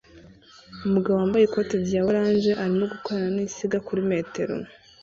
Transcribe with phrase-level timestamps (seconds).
[0.85, 4.53] Umugabo wambaye ikoti rya orange arimo gukorana ninsinga kuri metero